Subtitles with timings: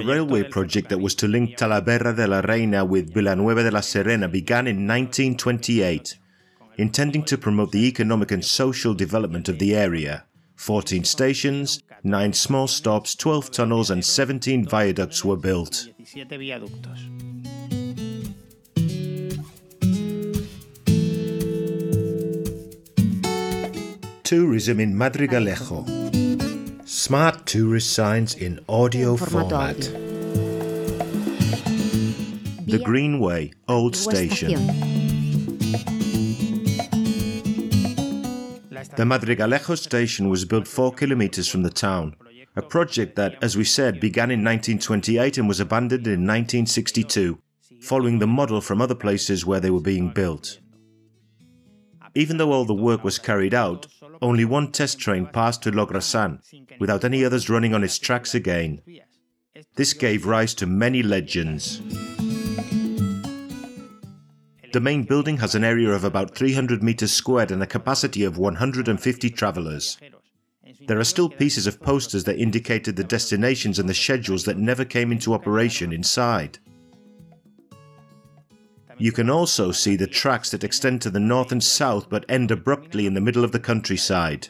[0.00, 3.80] The railway project that was to link Talavera de la Reina with Villanueva de la
[3.80, 6.16] Serena began in 1928,
[6.78, 10.24] intending to promote the economic and social development of the area.
[10.56, 15.88] 14 stations, 9 small stops, 12 tunnels, and 17 viaducts were built.
[24.24, 25.99] Tourism in Madrigalejo.
[27.00, 29.78] Smart tourist signs in audio format.
[32.66, 34.66] The Greenway, Old Station.
[38.96, 42.16] The Madrigalejo station was built four kilometers from the town,
[42.54, 47.38] a project that, as we said, began in 1928 and was abandoned in 1962,
[47.80, 50.58] following the model from other places where they were being built.
[52.14, 53.86] Even though all the work was carried out,
[54.20, 56.40] only one test train passed to Logrosán,
[56.78, 58.82] without any others running on its tracks again.
[59.76, 61.80] This gave rise to many legends.
[64.72, 68.38] The main building has an area of about 300 meters squared and a capacity of
[68.38, 69.98] 150 travelers.
[70.86, 74.84] There are still pieces of posters that indicated the destinations and the schedules that never
[74.84, 76.58] came into operation inside.
[79.00, 82.50] You can also see the tracks that extend to the north and south but end
[82.50, 84.48] abruptly in the middle of the countryside.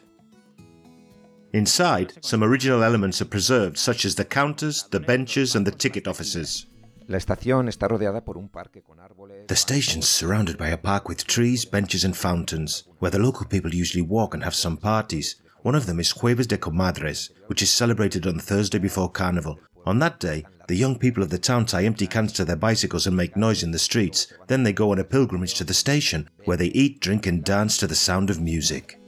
[1.53, 6.09] Inside, some original elements are preserved, such as the counters, the benches, and the ticket
[6.09, 6.67] offices.
[9.47, 13.73] The station's surrounded by a park with trees, benches, and fountains, where the local people
[13.73, 15.37] usually walk and have some parties.
[15.63, 19.61] One of them is Jueves de Comadres, which is celebrated on Thursday before Carnival.
[19.87, 23.05] On that day, the young people of the town tie empty cans to their bicycles
[23.05, 24.33] and make noise in the streets.
[24.47, 27.77] Then they go on a pilgrimage to the station, where they eat, drink, and dance
[27.79, 29.01] to the sound of music.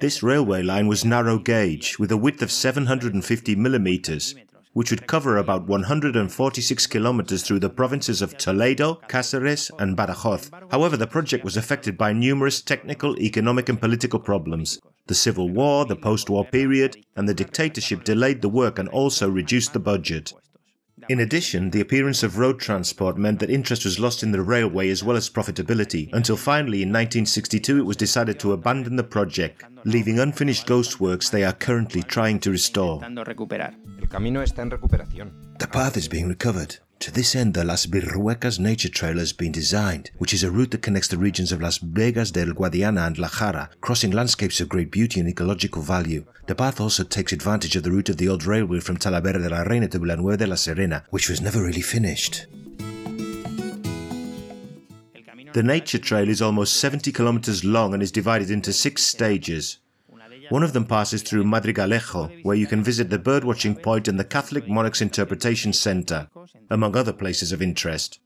[0.00, 4.34] This railway line was narrow gauge, with a width of 750 millimeters,
[4.72, 10.50] which would cover about 146 kilometers through the provinces of Toledo, Cáceres, and Badajoz.
[10.72, 14.80] However, the project was affected by numerous technical, economic, and political problems.
[15.06, 19.30] The Civil War, the post war period, and the dictatorship delayed the work and also
[19.30, 20.32] reduced the budget.
[21.08, 24.88] In addition, the appearance of road transport meant that interest was lost in the railway
[24.88, 29.62] as well as profitability, until finally in 1962 it was decided to abandon the project,
[29.84, 32.98] leaving unfinished ghost works they are currently trying to restore.
[32.98, 34.18] The
[35.70, 36.78] path is being recovered.
[37.00, 40.70] To this end, the Las Villuercas nature trail has been designed, which is a route
[40.70, 44.68] that connects the regions of Las Vegas del Guadiana and La Jara, crossing landscapes of
[44.68, 46.24] great beauty and ecological value.
[46.46, 49.48] The path also takes advantage of the route of the old railway from Talavera de
[49.48, 52.46] la Reina to Villanueva de la Serena, which was never really finished.
[55.52, 59.78] The nature trail is almost 70 kilometers long and is divided into six stages.
[60.50, 64.24] One of them passes through Madrigalejo, where you can visit the birdwatching point and the
[64.24, 66.28] Catholic Monarchs Interpretation Center,
[66.70, 68.20] among other places of interest.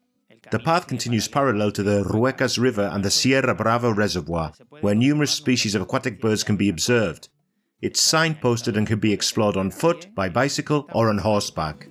[0.50, 5.30] The path continues parallel to the Ruecas River and the Sierra Brava Reservoir, where numerous
[5.30, 7.28] species of aquatic birds can be observed.
[7.80, 11.88] It's signposted and can be explored on foot, by bicycle, or on horseback.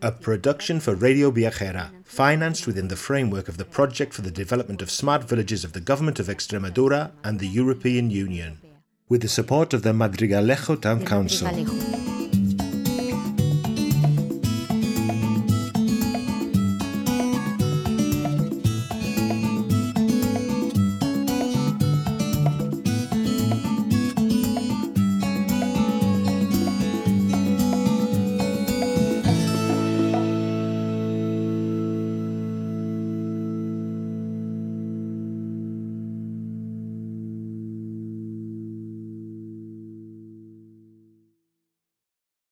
[0.00, 4.80] A production for Radio Viajera, financed within the framework of the Project for the Development
[4.80, 8.60] of Smart Villages of the Government of Extremadura and the European Union,
[9.08, 11.48] with the support of the Madrigalejo Town Council.